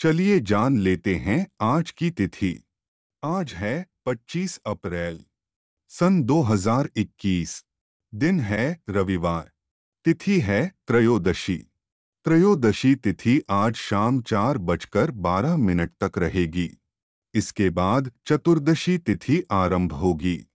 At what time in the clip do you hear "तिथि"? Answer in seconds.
2.10-2.64, 10.04-10.40, 12.94-13.42, 18.98-19.42